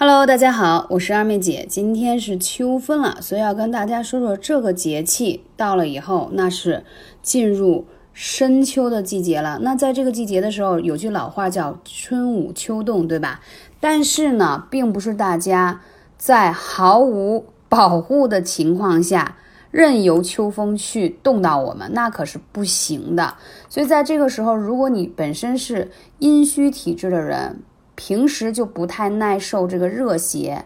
[0.00, 1.66] Hello，大家好，我是二妹姐。
[1.68, 6.84] 今天是秋分了，所以要跟大家说说这个节气到了以后，那是
[7.20, 9.58] 进入深秋的季节了。
[9.60, 13.40] 那在这个季节的时候，有句老话叫“春捂秋冻”，对吧？
[13.80, 15.80] 但是呢，并不是大家
[16.16, 19.36] 在毫无保护的情况下，
[19.72, 23.34] 任由秋风去冻到我们，那可是不行的。
[23.68, 25.90] 所以在这个时候，如果你本身是
[26.20, 27.62] 阴虚体质的人，
[27.98, 30.64] 平时就不太耐受这个热邪，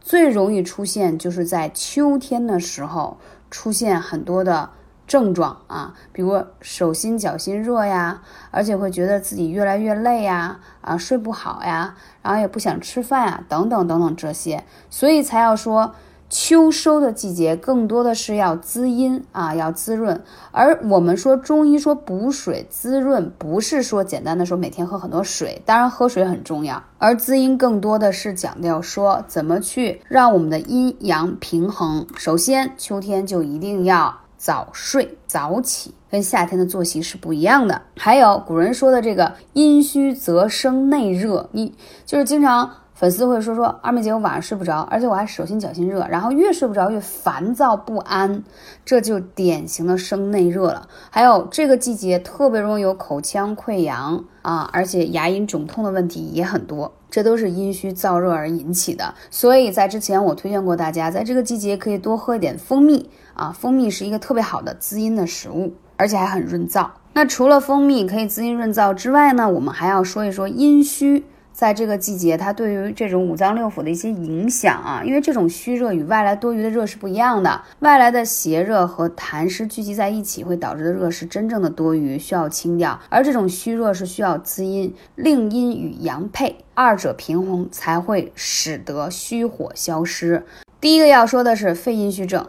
[0.00, 3.18] 最容易出现就是在秋天的时候
[3.50, 4.70] 出现很多的
[5.06, 15.94] 症状啊，比如手心脚心热呀，而且会觉得自己越来越累呀，啊睡不好呀，然后也不想吃饭啊，等等等等这些，所以才要说。
[16.36, 20.20] 秋收的季节更多的是要滋阴啊，要滋润。
[20.50, 26.82] 而我们说中医说补水滋润，不是说简单的说每天喝很多水，当然喝水很重要。
[26.98, 32.04] 而滋阴更多的是强调说怎么去让我们的阴阳平衡。
[32.16, 37.80] 首先，秋天就一定要早睡早起，跟夏天的作息是不一样的。
[37.96, 41.72] 还有古人说的这个阴虚则生内热，你
[42.04, 42.68] 就是经常。
[43.04, 48.42] 粉丝会说说二妹姐，我晚上睡不着，而且我还手心脚心热，然后越睡不着越烦躁不安，
[48.82, 50.88] 这就典型的生内热了。
[51.10, 59.14] 还有这个季节特别容易有口腔溃疡啊，而且牙龈肿痛的问题也很多，这都是阴虚燥热而引起的。
[59.30, 66.88] 所以在之前我推荐过大家，在这个季节可以多喝一点蜂蜜啊，蜂蜜是一个特别好的滋阴的食物，而且还很润燥。
[67.12, 71.26] 那除了蜂蜜可以滋阴润燥之外呢，我们还要说一说阴虚。
[71.54, 77.62] 在这个季节，它对于这种五脏六腑的一些影响啊，因为这种虚热与外来多余的热是不一样的。
[77.78, 90.44] 外来的邪热和痰湿聚集在一起，会导致的热是真正的多余，需要清掉；而这种虚热是需要滋阴，令阴与阳配，二者平衡才会使得虚火消失。
[90.80, 92.48] 第一个要说的是肺阴虚症，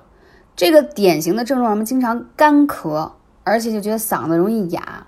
[0.55, 3.11] 这个典型的症状，我们经常干咳，
[3.43, 5.05] 而且就觉得嗓子容易哑。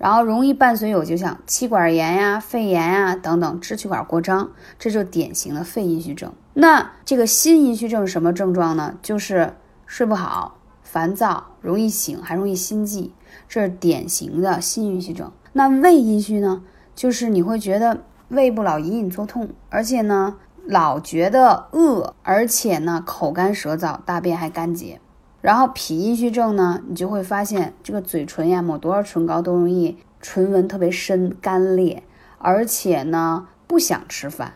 [0.00, 6.32] 然后容易伴随有就像气管炎呀、肺炎呀等等支气管过张，这就典型的肺阴虚症。
[6.54, 8.94] 那这个心阴虚症什么症状呢？
[9.02, 9.52] 就是
[9.84, 13.12] 睡不好、烦躁、容易醒，还容易心悸，
[13.46, 15.30] 这是典型的心阴虚症。
[15.52, 16.62] 那胃阴虚呢？
[16.94, 24.98] 就是你会觉得胃部老隐隐作痛，而且呢老觉得饿，而且呢口干舌燥，大便还干结。
[25.40, 32.02] 然后脾阴虚症呢，你就会发现这个嘴唇呀，抹多少唇膏都容易唇纹特别深、干裂，
[32.38, 34.54] 而且呢不想吃饭，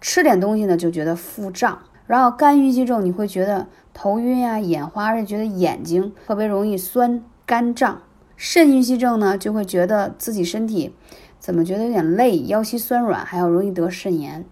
[0.00, 1.78] 吃点东西呢就觉得腹胀。
[2.06, 8.02] 然后肝郁积症，你会觉得头晕呀、眼花，而且觉得眼睛特别容易酸、干胀。
[8.36, 10.94] 肾阴虚症呢，就会觉得自己身体
[11.38, 14.44] 怎么觉得有点累，腰膝酸软，还有容易得肾炎。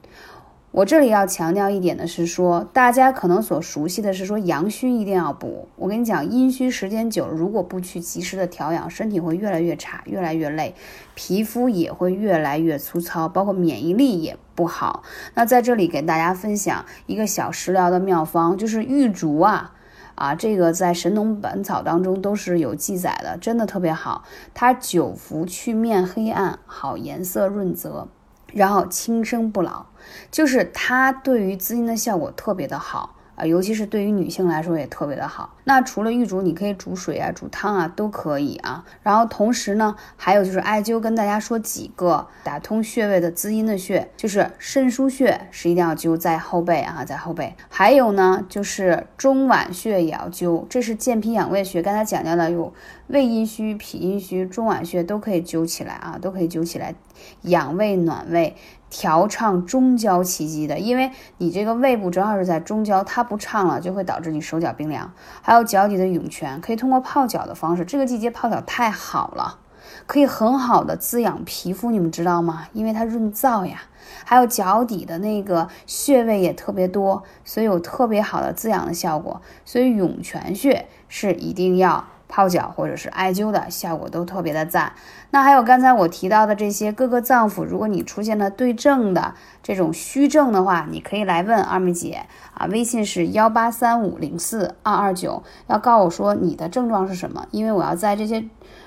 [0.72, 5.66] 我这里要强调一点的是说，大家可能所熟悉的是说阳虚一定要补。
[5.74, 10.76] 我跟你讲，阴虚时间久了，如果不去及时的调养，身体会越来越差，越来越累，
[11.16, 15.02] 皮肤也会越来越粗糙，包括免疫力也不好。
[15.34, 19.72] 那在这里给大家分享一个小食疗的妙方，就是玉竹啊，
[20.14, 24.22] 啊，这个在《神农本草》当中都是有记载的，真的特别好。
[24.54, 28.06] 它久服去面黑暗，好颜色润泽。
[28.52, 29.86] 然后轻生不老，
[30.30, 33.16] 就是它对于滋阴的效果特别的好。
[33.40, 35.56] 啊，尤其是对于女性来说也特别的好。
[35.64, 38.84] 那除了玉竹，你可以煮水啊、煮汤啊，都可以啊。
[39.02, 47.54] 然后同时呢，还有就是艾灸，跟大家说几个打通穴位的滋阴的穴，就是肾腧穴是一定要灸在后背啊，在后背。
[47.70, 51.80] 还有呢，就是中脘穴也要灸，这是健脾养胃穴。
[51.80, 52.72] 刚才讲到的有
[53.06, 56.94] 胃阴虚、脾阴虚、中脘穴都可以灸起来啊，都可以灸起来，
[57.42, 58.54] 养胃暖胃。
[58.90, 65.10] 调畅中焦气机的，因为你这个胃部正好是在中焦，它不畅了，就会导致你手脚冰凉。
[65.40, 69.60] 还有脚底的涌泉，可以通过泡脚的方式，这个季节泡脚太好了，
[70.06, 72.66] 可以很好的滋养皮肤，你们知道吗？
[72.72, 73.82] 因为它润燥呀。
[74.24, 79.40] 还有脚底的那个穴位也特别多，所以有特别好的滋养的效果。
[79.64, 82.04] 所以涌泉穴是一定要。
[82.30, 84.92] 泡脚或者是艾灸的效果都特别的赞。
[85.32, 98.44] 那还有刚才我提到的这些各个脏腑，如果你出现了对症的这种虚症的话，你可以来问二妹姐啊，微信是幺八三五零四二二九，要告诉我说你的症状是什么，因为我要在这些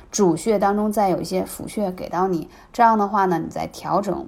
[0.10, 4.28] 主穴当中再有一些辅穴给到你，这样的话呢，你再调整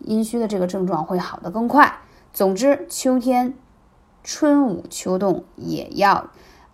[0.00, 2.00] 阴虚的这个症状会好的更快。
[2.32, 3.54] 总之，秋天
[4.22, 6.30] 春捂秋冻也要。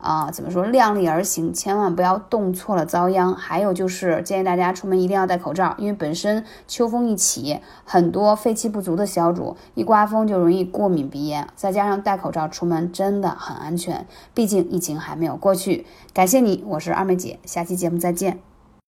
[0.06, 3.34] 啊，怎么说量力而行，千万不要动错了遭殃。
[3.34, 15.84] 还有就是建议大家出门一定要戴口罩，因为本身秋风一起，很多肺气不足的小主一刮风就容易过敏鼻炎，再加上戴口罩出门真的很安全，毕竟疫情还没有过去。
[16.14, 18.45] 感谢你，我是二妹姐，下期节目再见。